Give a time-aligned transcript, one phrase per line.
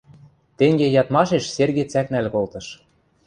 [0.57, 2.67] Тенге ядмашеш Серге цӓкнӓл колтыш.